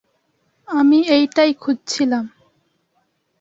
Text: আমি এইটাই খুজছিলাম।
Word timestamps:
আমি 0.67 0.99
এইটাই 1.09 1.51
খুজছিলাম। 1.53 2.25